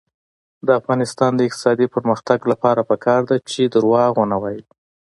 [0.65, 4.65] د افغانستان د اقتصادي پرمختګ لپاره پکار ده چې دروغ ونه وایو.